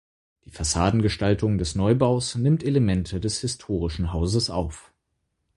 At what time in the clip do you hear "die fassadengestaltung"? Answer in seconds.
0.45-1.59